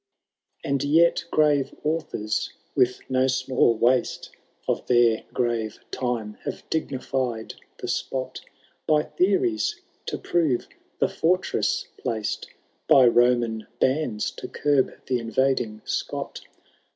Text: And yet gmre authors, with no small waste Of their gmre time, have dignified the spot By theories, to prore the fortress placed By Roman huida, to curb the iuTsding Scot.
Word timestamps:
And 0.63 0.83
yet 0.83 1.25
gmre 1.31 1.77
authors, 1.83 2.51
with 2.75 3.01
no 3.07 3.27
small 3.27 3.75
waste 3.77 4.31
Of 4.67 4.87
their 4.87 5.25
gmre 5.31 5.77
time, 5.91 6.39
have 6.43 6.67
dignified 6.71 7.53
the 7.77 7.87
spot 7.87 8.41
By 8.87 9.03
theories, 9.03 9.79
to 10.07 10.17
prore 10.17 10.65
the 10.97 11.07
fortress 11.07 11.85
placed 11.99 12.47
By 12.87 13.05
Roman 13.07 13.67
huida, 13.79 14.35
to 14.37 14.47
curb 14.47 14.91
the 15.05 15.19
iuTsding 15.19 15.87
Scot. 15.87 16.41